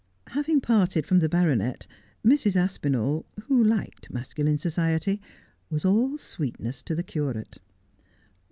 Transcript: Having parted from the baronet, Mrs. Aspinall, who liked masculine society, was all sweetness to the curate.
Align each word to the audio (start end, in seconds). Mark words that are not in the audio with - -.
Having 0.29 0.61
parted 0.61 1.05
from 1.05 1.19
the 1.19 1.29
baronet, 1.29 1.85
Mrs. 2.25 2.55
Aspinall, 2.55 3.23
who 3.43 3.63
liked 3.63 4.11
masculine 4.11 4.57
society, 4.57 5.21
was 5.69 5.85
all 5.85 6.17
sweetness 6.17 6.81
to 6.81 6.95
the 6.95 7.03
curate. 7.03 7.59